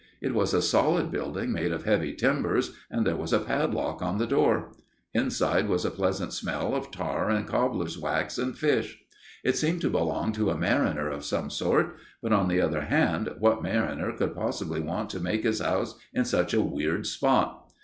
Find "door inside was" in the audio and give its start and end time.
4.25-5.85